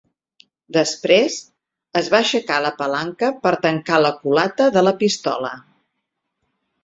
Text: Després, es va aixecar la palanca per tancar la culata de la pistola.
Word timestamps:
Després, 0.77 1.35
es 2.01 2.07
va 2.13 2.19
aixecar 2.21 2.57
la 2.65 2.71
palanca 2.79 3.29
per 3.45 3.53
tancar 3.67 3.99
la 4.05 4.13
culata 4.23 4.69
de 4.79 4.85
la 4.89 4.97
pistola. 5.03 5.53